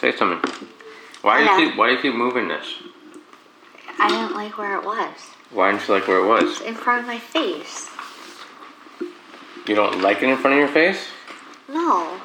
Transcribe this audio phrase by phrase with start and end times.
[0.00, 0.48] Say something.
[1.22, 2.66] Why do you keep Why do you keep moving this?
[3.98, 5.16] I didn't like where it was.
[5.50, 6.58] Why didn't you like where it was?
[6.58, 7.90] It's in front of my face.
[9.66, 11.08] You don't like it in front of your face?
[11.68, 12.20] No.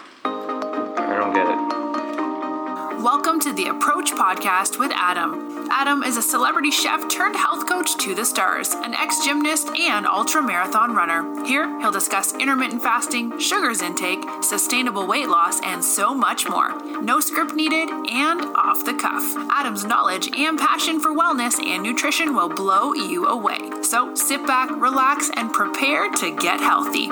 [3.04, 5.68] Welcome to the Approach Podcast with Adam.
[5.70, 10.08] Adam is a celebrity chef turned health coach to the stars, an ex gymnast, and
[10.08, 11.46] ultra marathon runner.
[11.46, 16.80] Here, he'll discuss intermittent fasting, sugars intake, sustainable weight loss, and so much more.
[17.02, 19.36] No script needed and off the cuff.
[19.52, 23.70] Adam's knowledge and passion for wellness and nutrition will blow you away.
[23.82, 27.10] So sit back, relax, and prepare to get healthy.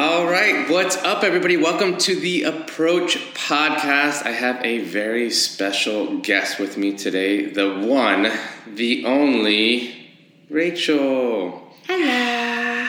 [0.00, 1.56] All right, what's up, everybody?
[1.56, 4.24] Welcome to the Approach Podcast.
[4.24, 8.30] I have a very special guest with me today the one,
[8.72, 10.08] the only
[10.48, 11.74] Rachel.
[11.88, 12.86] Hello.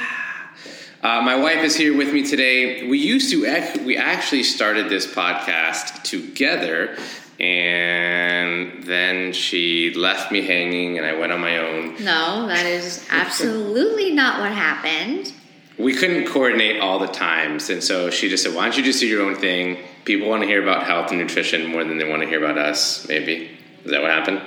[1.01, 2.87] Uh, my wife is here with me today.
[2.87, 6.95] We used to, ac- we actually started this podcast together,
[7.39, 11.95] and then she left me hanging, and I went on my own.
[12.03, 15.33] No, that is absolutely not what happened.
[15.79, 17.69] We couldn't coordinate all the times.
[17.69, 19.77] And so she just said why don't you just do your own thing?
[20.05, 22.57] People want to hear about health and nutrition more than they want to hear about
[22.57, 23.57] us maybe.
[23.85, 24.41] Is that what happened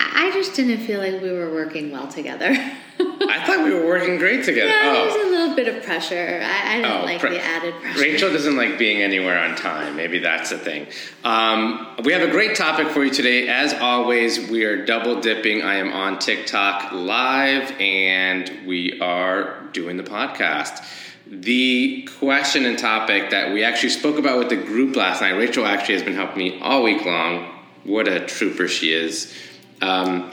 [0.00, 2.54] I just didn't feel like we were working well together.
[3.00, 5.84] i thought we were working great together yeah, there was oh a little bit of
[5.84, 6.40] pressure.
[6.42, 8.00] I, I didn't Oh, like pre- the added pressure.
[8.00, 9.94] Rachel doesn't like being anywhere on time.
[9.96, 10.86] Maybe that's the thing.
[11.24, 13.48] Um, we have a great topic for you today.
[13.48, 15.62] As always, we are double dipping.
[15.62, 20.84] I am on TikTok live and we are doing the podcast.
[21.26, 25.66] The question and topic that we actually spoke about with the group last night, Rachel
[25.66, 27.54] actually has been helping me all week long.
[27.84, 29.32] What a trooper she is.
[29.80, 30.32] Um,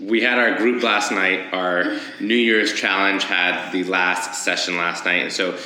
[0.00, 1.52] we had our group last night.
[1.52, 5.22] Our New Year's challenge had the last session last night.
[5.22, 5.58] And so,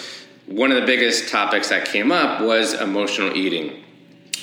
[0.47, 3.83] one of the biggest topics that came up was emotional eating.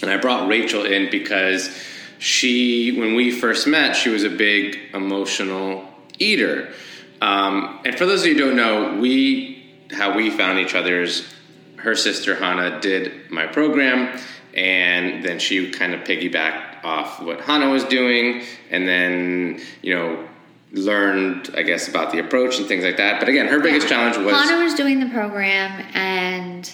[0.02, 1.70] And I brought Rachel in because
[2.18, 5.88] she, when we first met, she was a big emotional
[6.18, 6.74] eater.
[7.22, 11.02] Um, and for those of you who don't know, we, how we found each other
[11.03, 11.31] is
[11.78, 14.19] her sister Hannah did my program,
[14.56, 20.28] and then she kind of piggybacked off what Hannah was doing, and then, you know,
[20.72, 23.19] learned, I guess, about the approach and things like that.
[23.19, 24.34] But again, her biggest challenge was.
[24.34, 26.72] Hannah was doing the program, and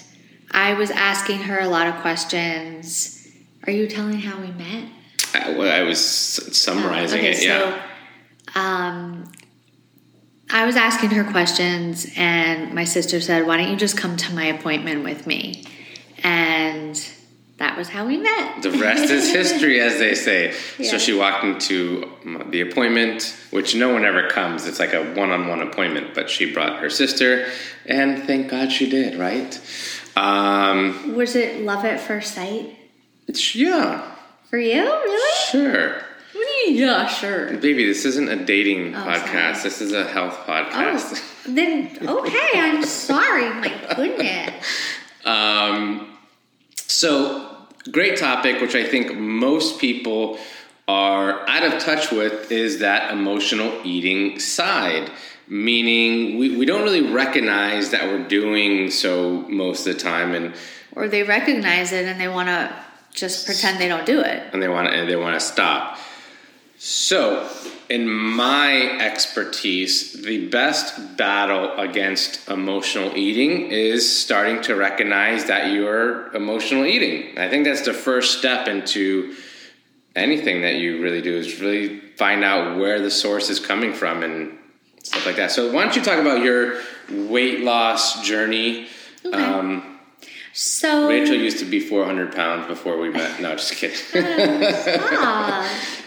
[0.52, 3.28] I was asking her a lot of questions.
[3.66, 4.90] Are you telling how we met?
[5.34, 7.82] I, well, I was summarizing Okay, it, yeah.
[8.54, 9.32] So, um,
[10.50, 14.34] I was asking her questions, and my sister said, "Why don't you just come to
[14.34, 15.66] my appointment with me?"
[16.24, 16.98] And
[17.58, 18.62] that was how we met.
[18.62, 20.52] The rest is history, as they say.
[20.84, 22.10] So she walked into
[22.50, 24.66] the appointment, which no one ever comes.
[24.68, 27.48] It's like a one on one appointment, but she brought her sister,
[27.86, 29.60] and thank God she did, right?
[30.16, 32.76] Um, Was it love at first sight
[33.28, 34.02] it's- yeah,
[34.50, 34.82] for you?
[34.84, 35.36] Really?
[35.52, 36.02] sure.
[36.68, 37.56] Yeah, sure.
[37.58, 39.56] Baby, this isn't a dating Oh, podcast.
[39.58, 39.64] sorry.
[39.64, 41.24] This is a health Oh, podcast.
[41.46, 42.50] then okay.
[42.56, 43.50] I'm sorry.
[43.50, 44.66] My goodness.
[45.26, 46.17] Um,
[46.88, 50.38] so, great topic, which I think most people
[50.88, 55.12] are out of touch with, is that emotional eating side.
[55.50, 60.54] Meaning, we, we don't really recognize that we're doing so most of the time, and,
[60.96, 62.74] Or they recognize it and they want to
[63.14, 64.44] just pretend they don't do it.
[64.54, 65.98] and they want to they want to stop.
[66.80, 67.50] So,
[67.90, 76.32] in my expertise, the best battle against emotional eating is starting to recognize that you're
[76.36, 77.38] emotional eating.
[77.40, 79.36] I think that's the first step into
[80.16, 84.22] anything that you really do is really find out where the source is coming from
[84.22, 84.58] and
[85.02, 85.50] stuff like that.
[85.50, 88.88] So, why don't you talk about your weight loss journey?
[89.34, 89.98] Um,
[90.54, 93.42] So Rachel used to be 400 pounds before we met.
[93.42, 93.98] No, just kidding.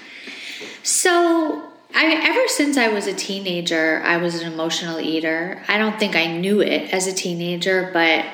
[0.82, 5.62] So I ever since I was a teenager, I was an emotional eater.
[5.68, 8.24] I don't think I knew it as a teenager, but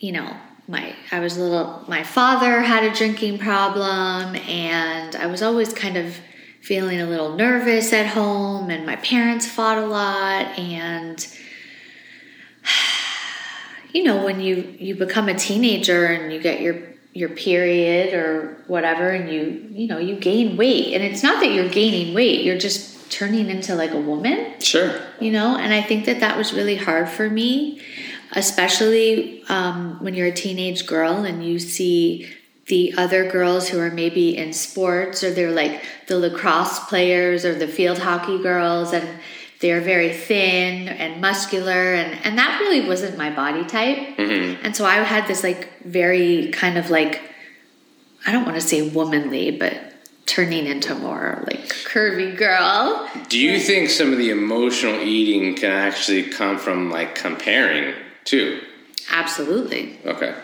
[0.00, 0.36] you know,
[0.68, 5.96] my I was little my father had a drinking problem and I was always kind
[5.96, 6.18] of
[6.60, 11.26] feeling a little nervous at home and my parents fought a lot and
[13.94, 16.82] you know when you you become a teenager and you get your
[17.18, 20.94] your period or whatever and you you know you gain weight.
[20.94, 24.60] And it's not that you're gaining weight you're just turning into like a woman.
[24.60, 25.00] Sure.
[25.18, 25.56] you know?
[25.56, 27.80] And i think that that was really hard for me
[28.32, 32.28] especially um, when you're a teenage girl and you see
[32.66, 37.54] the other girls who are maybe in sports or they're like the lacrosse players or
[37.54, 39.08] the field hockey girls and
[39.60, 44.84] they're very thin and muscular and and that really wasn't my body type and so
[44.84, 47.20] i had this like very kind of like
[48.26, 49.74] i don't want to say womanly but
[50.26, 55.70] turning into more like curvy girl Do you think some of the emotional eating can
[55.72, 57.94] actually come from like comparing
[58.24, 58.60] too?
[59.10, 60.34] absolutely Okay.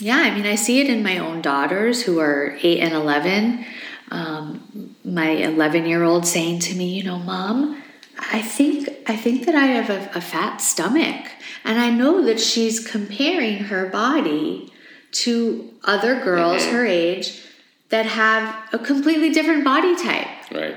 [0.00, 3.64] Yeah, I mean, I see it in my own daughters who are eight and 11.
[4.10, 7.81] Um, my 11 year old saying to me, you know, mom,
[8.18, 11.26] I think, I think that I have a, a fat stomach.
[11.64, 14.72] And I know that she's comparing her body
[15.12, 16.76] to other girls mm-hmm.
[16.76, 17.42] her age
[17.90, 20.28] that have a completely different body type.
[20.50, 20.76] Right.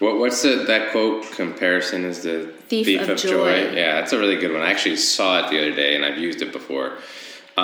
[0.00, 1.30] What, what's the, that quote?
[1.32, 3.72] Comparison is the Thief of joy.
[3.72, 4.62] Yeah, that's a really good one.
[4.62, 6.98] I actually saw it the other day, and I've used it before.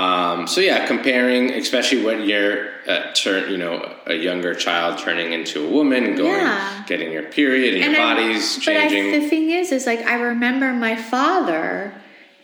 [0.01, 3.75] Um, so yeah, comparing, especially when you're uh, turn, you know,
[4.07, 6.85] a younger child turning into a woman, going, Yeah.
[6.87, 10.15] getting your period, and, your I- body's but I, the thing is, is like I
[10.33, 11.95] remember my father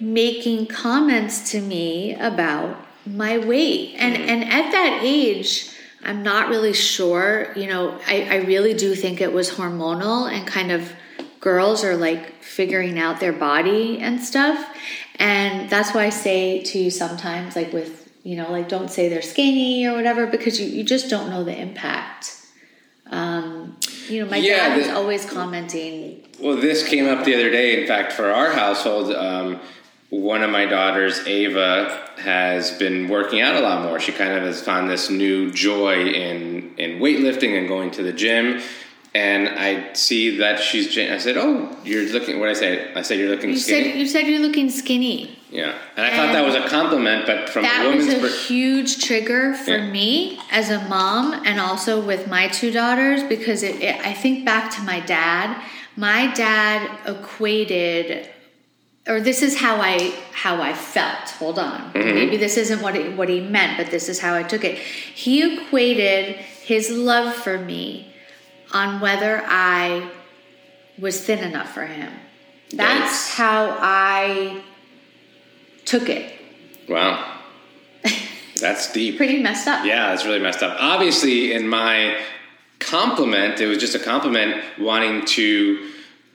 [0.00, 2.76] making comments to me about
[3.06, 4.28] my weight, and Mm-hmm.
[4.32, 5.68] and at that age,
[6.04, 7.52] I'm not really sure.
[7.54, 10.92] You know, I, I really do think it was hormonal and kind of
[11.40, 14.58] girls are like figuring out their body and stuff,
[15.18, 19.08] and that's why I say to you sometimes, like with you know, like don't say
[19.08, 22.36] they're skinny or whatever because you, you just don't know the impact.
[23.10, 23.76] Um,
[24.08, 26.22] you know, my Yeah, dad was the- always commenting.
[26.40, 27.80] Well, this came up the other day.
[27.80, 29.60] In fact, for our household, um,
[30.10, 33.98] one of my daughters, Ava, has been working out a lot more.
[33.98, 38.12] She kind of has found this new joy in in weightlifting and going to the
[38.12, 38.60] gym.
[39.14, 40.96] And I see that she's.
[40.96, 42.92] I said, "Oh, you're looking." What I say?
[42.94, 45.38] I said, "You're looking You skinny." said you said you're looking skinny.
[45.50, 48.28] yeah, and I thought that was a compliment, but from a That was a per-
[48.28, 49.90] huge trigger for Yeah.
[49.90, 54.46] me as a mom, and also with my two daughters because it, it, I think
[54.46, 55.62] back to my dad.
[55.94, 58.30] My dad equated,
[59.06, 61.28] or this is how I how I felt.
[61.38, 62.14] Hold on, mm-hmm.
[62.14, 64.78] maybe this isn't what it, what he meant, but this is how I took it.
[64.78, 68.08] He equated his love for me
[68.72, 70.10] on whether I
[70.98, 72.12] was thin enough for him.
[72.74, 73.34] That's Yikes.
[73.36, 74.62] how I
[75.84, 76.32] took it.
[76.88, 77.38] wow,
[78.60, 79.16] that's deep.
[79.16, 79.84] Pretty messed up.
[79.84, 80.76] Yeah, that's really messed up.
[80.80, 82.18] Obviously, in my
[82.78, 85.90] compliment, it was just a compliment wanting to,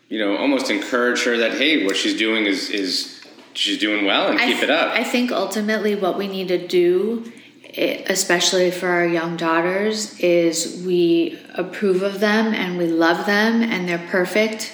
[0.10, 3.22] you know, almost encourage her that hey, what she's doing is is
[3.54, 4.94] she's doing well and I keep th- it up.
[4.94, 7.32] I think ultimately what we need to do,
[7.78, 13.88] especially for our young daughters, is we approve of them and we love them and
[13.88, 14.74] they're perfect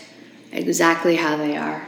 [0.51, 1.85] exactly how they are.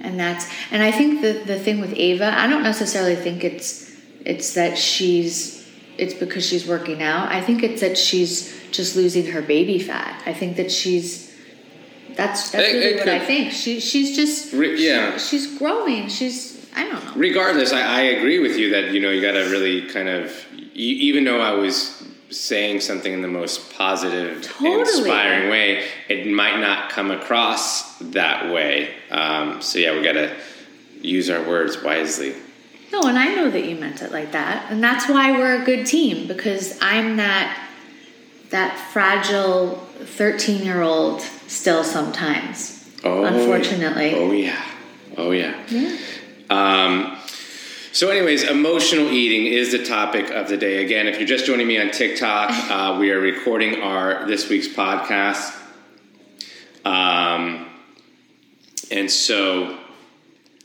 [0.00, 3.90] And that's and I think the the thing with Ava, I don't necessarily think it's
[4.24, 7.32] it's that she's it's because she's working out.
[7.32, 10.22] I think it's that she's just losing her baby fat.
[10.24, 11.34] I think that she's
[12.14, 13.52] that's that's It- really it what I think.
[13.52, 15.18] She she's just Re- yeah.
[15.18, 16.08] she's growing.
[16.08, 17.12] She's I don't know.
[17.16, 20.32] Regardless, I, I agree with you that you know you got to really kind of
[20.74, 24.80] even though I was saying something in the most positive, Totally.
[24.80, 28.94] inspiring way, it might not come across that way.
[29.10, 30.36] Um, so yeah, we got to
[31.00, 32.34] use our words wisely.
[32.92, 35.64] No, and I know that you meant it like that, and that's why we're a
[35.64, 37.68] good team because I'm that
[38.50, 42.88] that fragile thirteen year old still sometimes.
[43.04, 44.14] Oh, Unfortunately.
[44.14, 44.64] Oh yeah.
[45.16, 45.60] Oh yeah.
[45.68, 45.98] Yeah.
[46.50, 47.18] Um,
[47.92, 50.84] so, anyways, emotional eating is the topic of the day.
[50.84, 54.68] Again, if you're just joining me on TikTok, uh, we are recording our this week's
[54.68, 55.54] podcast.
[56.84, 57.66] Um,
[58.90, 59.78] and so,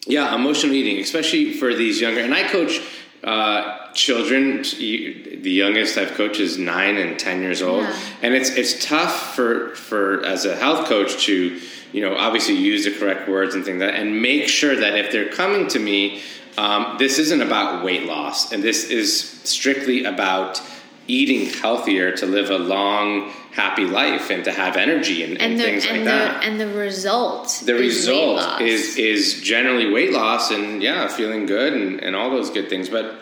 [0.06, 2.22] yeah, emotional eating, especially for these younger.
[2.22, 2.82] And I coach
[3.24, 4.64] uh, children.
[4.78, 7.96] You- The youngest I've coached is nine and ten years old, Yeah.
[8.22, 11.60] and it's it's tough for for as a health coach to
[11.92, 14.96] you know obviously use the correct words and things like that, and make sure that
[14.98, 16.22] if they're coming to me,
[16.58, 20.62] um, this isn't about weight loss, and this is strictly about
[21.08, 25.60] eating healthier to live a long, happy life and to have energy and, and, And
[25.60, 30.14] the things and like the that and the result the result is is generally weight
[30.14, 33.20] loss and yeah feeling good and, and all those good things but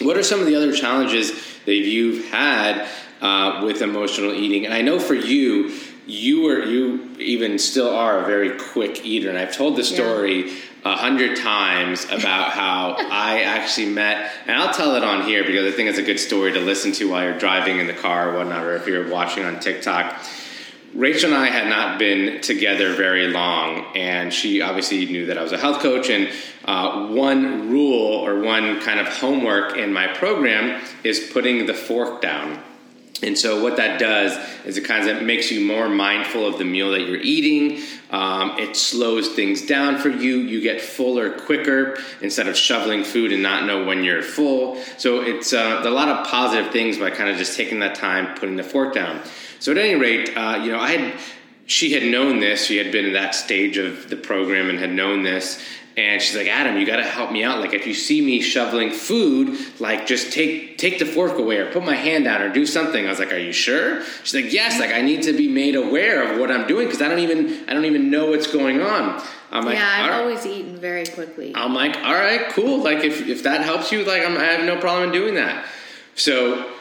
[0.00, 1.32] what are some of the other challenges
[1.64, 2.88] that you've had
[3.20, 4.64] uh, with emotional eating?
[4.64, 5.76] And i know for you
[6.06, 9.28] you were you even still are a very quick eater.
[9.28, 10.52] And i've told the story
[10.84, 15.72] a hundred times about how i actually met and i'll tell it on here because
[15.72, 18.30] i think it's a good story to listen to while you're driving in the car
[18.30, 20.22] or whatnot or if you're watching on tiktok
[20.94, 25.42] Rachel and I had not been together very long, and she obviously knew that I
[25.42, 26.08] was a health coach.
[26.08, 26.30] And
[26.64, 32.22] uh, one rule or one kind of homework in my program is putting the fork
[32.22, 32.62] down.
[33.22, 36.64] And so what that does is it kind of makes you more mindful of the
[36.64, 37.82] meal that you're eating.
[38.10, 40.36] Um, it slows things down for you.
[40.36, 44.76] You get fuller quicker instead of shoveling food and not know when you're full.
[44.98, 48.34] So it's uh, a lot of positive things by kind of just taking that time,
[48.36, 49.22] putting the fork down.
[49.60, 51.20] So at any rate, uh, you know, I had
[51.66, 52.64] she had known this.
[52.64, 55.60] She had been in that stage of the program and had known this.
[55.96, 57.58] And she's like, Adam, you got to help me out.
[57.60, 61.72] Like, if you see me shoveling food, like, just take take the fork away or
[61.72, 63.06] put my hand down or do something.
[63.06, 64.02] I was like, Are you sure?
[64.22, 64.78] She's like, Yes.
[64.78, 67.66] Like, I need to be made aware of what I'm doing because I don't even
[67.66, 69.22] I don't even know what's going on.
[69.50, 71.52] I'm like, yeah, I've "All right." always eaten very quickly.
[71.54, 72.82] I'm like, all right, cool.
[72.82, 75.64] Like if, if that helps you, like I'm, I have no problem in doing that.
[76.14, 76.75] So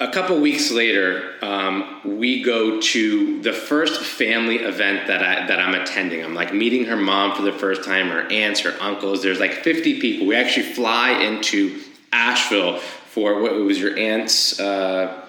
[0.00, 5.58] a couple weeks later, um, we go to the first family event that I that
[5.58, 6.24] I'm attending.
[6.24, 9.22] I'm like meeting her mom for the first time, her aunts, her uncles.
[9.22, 10.26] There's like 50 people.
[10.26, 11.80] We actually fly into
[12.12, 14.60] Asheville for what was your aunt's.
[14.60, 15.24] Uh,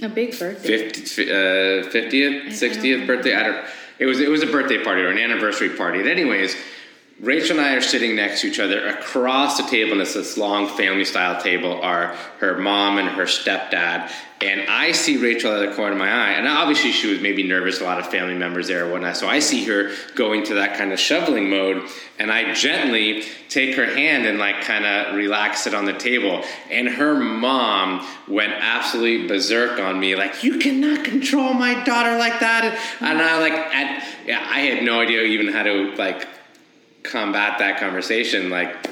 [0.00, 0.90] A big birthday.
[0.90, 3.34] 50, uh, 50th, 60th birthday.
[3.34, 3.66] I don't.
[3.98, 6.00] It was it was a birthday party or an anniversary party.
[6.00, 6.56] And anyways,
[7.20, 10.38] Rachel and I are sitting next to each other across the table, and it's this
[10.38, 11.80] long family style table.
[11.82, 16.08] Are her mom and her stepdad, and I see Rachel of the corner of my
[16.08, 17.80] eye, and obviously she was maybe nervous.
[17.80, 19.16] A lot of family members there or whatnot.
[19.16, 21.88] So I see her going to that kind of shoveling mode,
[22.20, 26.44] and I gently take her hand and like kind of relax it on the table.
[26.70, 32.38] And her mom went absolutely berserk on me, like you cannot control my daughter like
[32.38, 32.78] that.
[33.00, 36.37] And I like, and, yeah, I had no idea even how to like
[37.08, 38.50] combat that conversation.
[38.50, 38.88] Like,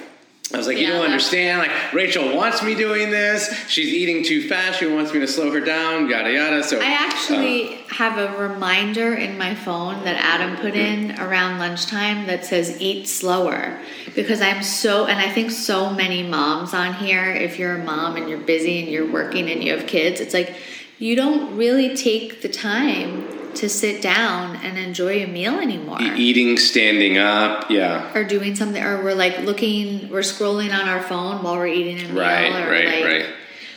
[0.55, 1.59] I was like, you don't understand.
[1.59, 3.53] Like, Rachel wants me doing this.
[3.69, 4.79] She's eating too fast.
[4.79, 6.09] She wants me to slow her down.
[6.09, 6.63] Yada yada.
[6.63, 11.59] So I actually um, have a reminder in my phone that Adam put in around
[11.59, 13.81] lunchtime that says eat slower
[14.15, 18.17] because I'm so and I think so many moms on here if you're a mom
[18.17, 20.57] and you're busy and you're working and you have kids it's like
[20.99, 26.59] you don't really take the time to sit down and enjoy a meal anymore eating,
[26.59, 27.71] standing up.
[27.71, 28.13] Yeah.
[28.15, 31.99] or doing something or we're like looking we're scrolling on our phone while we're eating
[32.05, 32.51] a meal Right.
[32.69, 32.87] Right.
[32.87, 33.27] like right.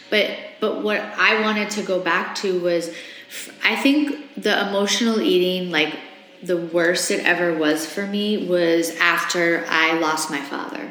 [0.10, 5.22] but but what I wanted to go back to was f- I think the emotional
[5.22, 5.96] eating like
[6.44, 10.90] the worst it ever was for me was after I lost my father.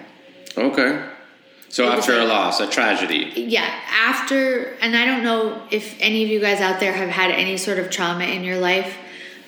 [0.56, 1.04] Okay.
[1.70, 3.30] So It after a like- loss, a tragedy.
[3.36, 7.30] Yeah, after and I don't know if any of you guys out there have had
[7.30, 8.96] any sort of trauma in your life.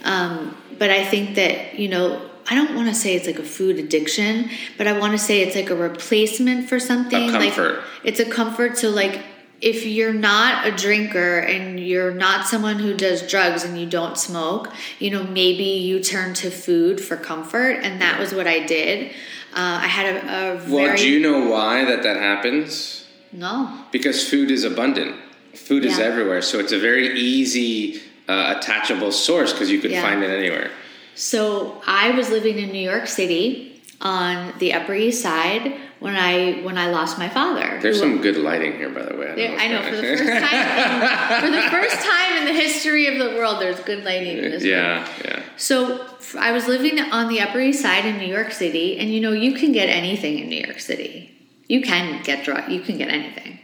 [0.05, 3.43] Um, but I think that, you know, I don't want to say it's like a
[3.45, 7.29] food addiction, but I want to say it's like a replacement for something.
[7.29, 7.75] A comfort.
[7.77, 8.77] Like it's a comfort.
[8.79, 9.21] So like
[9.61, 14.17] if you're not a drinker and you're not someone who does drugs and you don't
[14.17, 18.61] smoke, you know, maybe you turn to food for comfort, and that was what I
[18.61, 19.13] did.
[19.53, 23.07] Uh, I had a, a very Well, do you know why that that happens?
[23.33, 23.71] no.
[23.93, 25.17] Because food is abundant.
[25.55, 30.03] Food is everywhere, so it's a very easy uh, attachable source because you could Yeah.
[30.03, 30.71] find it anywhere.
[31.17, 36.61] So I was living in New York City on the Upper East Side when I
[36.63, 37.79] when I lost my father.
[37.83, 39.35] There's some good lighting here, by the way.
[39.35, 43.19] There- I know for the first time for the first time in the history of
[43.19, 44.63] the world, there's good lighting in this.
[44.63, 44.71] room.
[44.73, 45.43] yeah, yeah.
[45.61, 46.07] So
[46.39, 49.33] I was living on the Upper East Side in New York City, and you know
[49.33, 51.31] you can get anything in New York City.
[51.69, 52.71] You can get drug.
[52.71, 53.59] You can get anything.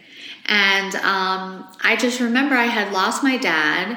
[0.44, 3.96] And um, I just remember I had lost my dad,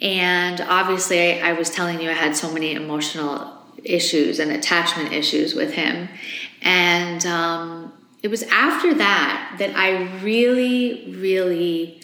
[0.00, 5.12] and obviously I, I was telling you I had so many emotional issues and attachment
[5.12, 6.08] issues with him,
[6.62, 12.00] and um, it was after that that I really, really,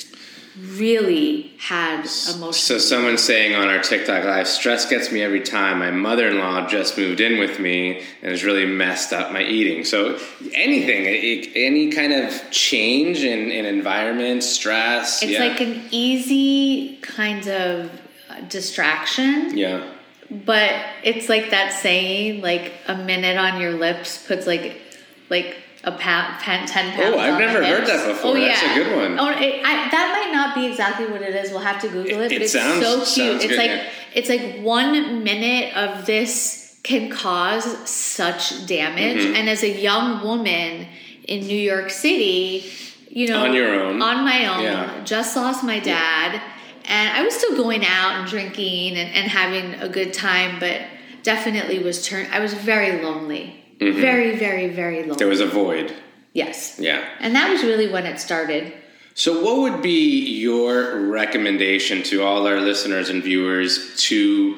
[0.77, 2.53] really had emotional.
[2.53, 5.79] So someone's saying on our TikTok live, stress gets me every time.
[5.79, 9.85] My mother-in-law just moved in with me and has really messed up my eating.
[9.85, 10.19] So
[10.55, 15.23] anything, it, any kind of change in, in environment, stress.
[15.23, 15.41] It's yeah.
[15.41, 17.91] like an easy kind of
[18.29, 19.89] uh, distraction, yeah.
[20.31, 24.81] but it's like that saying, like a minute on your lips puts like
[25.29, 26.99] like a ten, 10 pounds.
[27.15, 28.33] Oh, I've never heard that before.
[28.33, 28.49] Oh, yeah.
[28.49, 29.19] That's a good one.
[29.19, 31.51] Oh, it, I, that might not be exactly what it is.
[31.51, 33.37] We'll have to Google it, It- but it it's sounds- so cute.
[33.37, 33.89] it's good, like yeah.
[34.15, 39.37] it's like one minute of this can cause such damage, Mm-hmm.
[39.37, 40.87] and as a young woman
[41.25, 42.65] in New York City,
[43.09, 44.01] you know, On your own.
[44.03, 45.05] on my own, Yeah.
[45.05, 46.41] just lost my dad,
[46.87, 50.81] and I was still going out and drinking and, and having a good time, but
[51.23, 52.29] definitely was turned.
[52.33, 55.11] I was very lonely, very, very, very lonely.
[55.11, 55.19] Mm-hmm.
[55.19, 55.93] There was a void.
[56.35, 57.03] yes, Yeah.
[57.21, 58.73] and that was really when it started.
[59.15, 64.57] So, what would be your recommendation to all our listeners and viewers to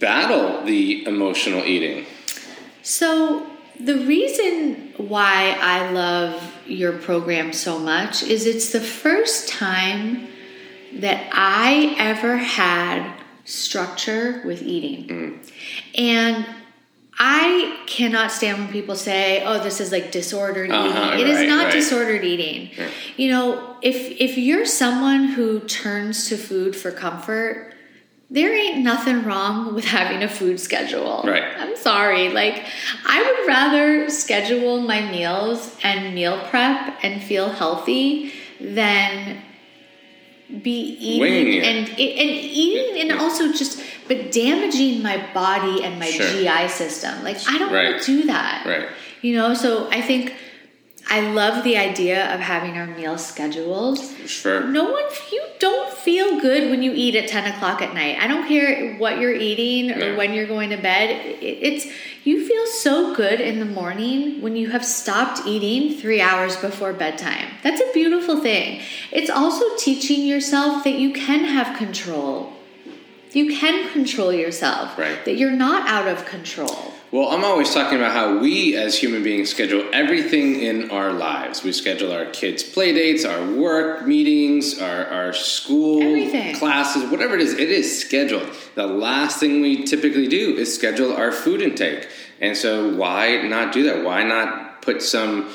[0.00, 2.06] battle the emotional eating?
[2.82, 3.46] So,
[3.78, 10.28] the reason why I love your program so much is it's the first time
[10.94, 13.12] that I ever had
[13.44, 15.08] structure with eating.
[15.08, 15.50] Mm.
[15.98, 16.46] And
[17.18, 21.38] I cannot stand when people say, "Oh, this is like disordered Uh-huh, eating." It is
[21.38, 21.72] right, not right.
[21.72, 22.70] disordered eating.
[23.16, 27.72] You know, if if you're someone who turns to food for comfort,
[28.30, 31.22] there ain't nothing wrong with having a food schedule.
[31.24, 31.44] Right.
[31.58, 32.30] I'm sorry.
[32.30, 32.64] Like,
[33.06, 39.42] I would rather schedule my meals and meal prep and feel healthy than
[40.62, 46.28] be eating and and eating and also just but damaging my body and my Sure.
[46.28, 47.24] GI system.
[47.24, 47.92] Like I don't Right.
[47.92, 48.64] want to do that.
[48.66, 48.88] Right.
[49.22, 50.34] You know, so I think
[51.06, 54.16] I love the idea of having our meal schedules.
[54.26, 54.64] Sure.
[54.64, 58.16] No one, you don't feel good when you eat at 10 o'clock at night.
[58.20, 60.16] I don't care what you're eating or No.
[60.16, 61.36] when you're going to bed.
[61.42, 61.86] It's,
[62.24, 66.94] you feel so good in the morning when you have stopped eating three hours before
[66.94, 67.48] bedtime.
[67.62, 68.80] That's a beautiful thing.
[69.12, 72.54] It's also teaching yourself that you can have control.
[73.32, 74.96] You can control yourself.
[74.96, 75.22] Right.
[75.26, 76.93] That you're not out of control.
[77.14, 81.62] Well, I'm always talking about how we as human beings schedule everything in our lives.
[81.62, 86.56] We schedule our kids' play dates, our work meetings, our, our school Everything.
[86.56, 88.50] classes, whatever it is, it is scheduled.
[88.74, 92.08] The last thing we typically do is schedule our food intake.
[92.40, 94.02] And so, why not do that?
[94.02, 95.50] Why not put some.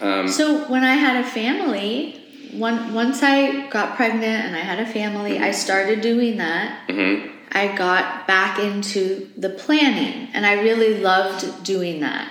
[0.00, 4.80] Um, So when I had a family, one, once I got pregnant and I had
[4.80, 6.88] a family, I started doing that.
[6.88, 7.31] mhm.
[7.54, 12.28] I got back into the planning, and I really loved doing that.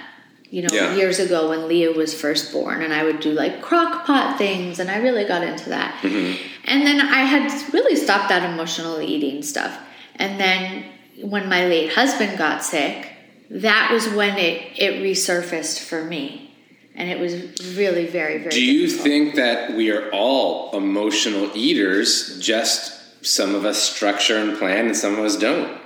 [0.50, 0.96] You know, Yeah.
[0.96, 4.80] years ago when Leah was first born, and I would do like crock pot things,
[4.80, 5.96] and I really got into that.
[6.01, 6.34] Mm-hmm.
[6.66, 9.78] And then I had really stopped that emotional eating stuff.
[10.18, 10.86] And then
[11.22, 13.08] when my late husband got sick,
[13.50, 16.54] that was when it, it resurfaced for me.
[16.96, 17.34] And it was
[17.78, 19.04] really very, very Do you difficult.
[19.08, 24.96] think that we are all emotional eaters, just some of us structure and plan and
[24.96, 25.78] some of us don't?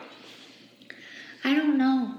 [1.43, 2.11] I don't know.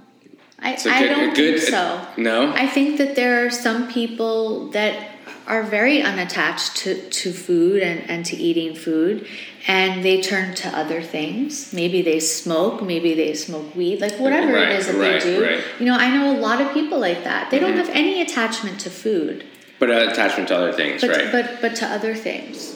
[0.58, 2.06] I, So I good- don't good- think so.
[2.16, 2.52] no?
[2.54, 5.11] I think that there are some people that
[5.46, 9.24] are very unattached to, to food and, and to eating food
[9.68, 11.72] and they turn to other things.
[11.72, 15.37] Maybe they smoke, maybe they smoke weed, like whatever Right, it is that right, they
[15.37, 15.44] do.
[15.44, 15.61] right.
[15.79, 17.50] You know, I know a lot of people like that.
[17.50, 17.66] They Mm-hmm.
[17.66, 19.44] don't have any attachment to food.
[19.79, 21.31] But uh, attachment to other things, but right?
[21.31, 22.74] but but to other things.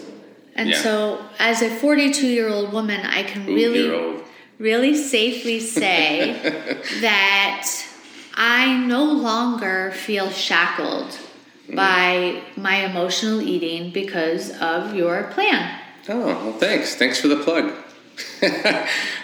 [0.55, 0.83] And Yeah.
[0.83, 4.21] so, as a 42 year old woman, I can Ooh, really,
[4.59, 6.37] really safely say
[7.01, 7.67] that
[8.35, 11.19] I no longer feel shackled
[11.71, 11.77] Mm.
[11.77, 15.79] by my emotional eating because of your plan.
[16.09, 16.97] Oh, well, thanks.
[16.97, 17.73] Thanks for the plug.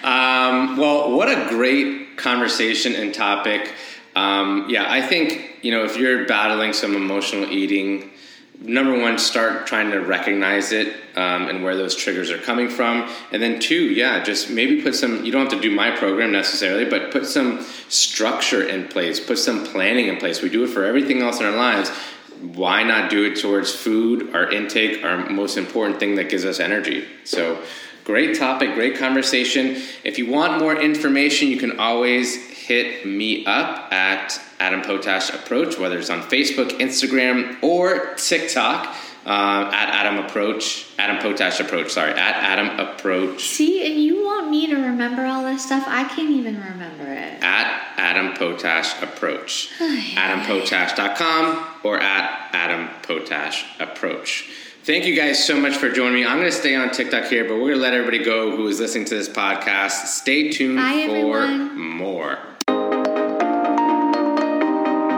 [0.05, 3.73] um, well, what a great conversation and topic.
[4.15, 8.11] Um, yeah, I think, you know, if you're battling some emotional eating,
[8.61, 13.11] number one, start trying to recognize it um, and where those triggers are coming from.
[13.33, 16.33] And then two, yeah, just maybe put some, you don't have to do my program
[16.33, 20.43] necessarily, but put some structure in place, put some planning in place.
[20.43, 21.91] We do it for everything else in our lives.
[22.41, 26.61] Why not do it towards food, our intake, our most important thing that gives us
[26.61, 27.07] energy?
[27.25, 27.63] So,
[28.05, 29.83] great topic, great conversation.
[30.05, 35.79] If you want more information, you can always hit me up at Adam Potash Approach,
[35.79, 38.95] whether it's on Facebook, Instagram, or TikTok
[39.27, 41.91] uh, at Adam Approach, Adam Potash Approach.
[41.91, 45.85] Sorry, at Adam Approach See, and you want me to remember all this stuff?
[45.87, 47.43] I can't even remember it.
[47.43, 54.49] at Adam Potash Approach, AdamPotash.com or at Adam Potash Approach.
[54.85, 56.25] Thank you guys so much for joining me.
[56.25, 58.69] I'm going to stay on TikTok here, but we're going to let everybody go who
[58.69, 60.07] is listening to this podcast.
[60.07, 61.77] Stay tuned Bye, for everyone.
[61.77, 62.39] more.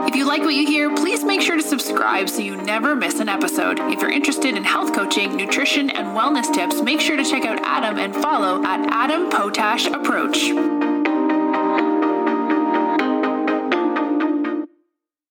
[0.09, 3.19] If you like what you hear, please make sure to subscribe so you never miss
[3.19, 3.79] an episode.
[3.79, 7.59] If you're interested in health coaching, nutrition, and wellness tips, make sure to check out
[7.61, 10.98] Adam and follow at Adam Potash Approach.